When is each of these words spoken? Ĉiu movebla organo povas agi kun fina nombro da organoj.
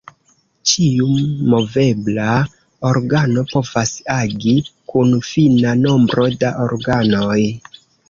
Ĉiu 0.69 1.09
movebla 1.55 2.31
organo 2.93 3.45
povas 3.53 3.93
agi 4.17 4.57
kun 4.95 5.17
fina 5.31 5.79
nombro 5.87 6.29
da 6.45 6.55
organoj. 6.69 7.41